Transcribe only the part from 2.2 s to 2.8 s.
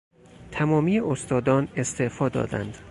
دادند.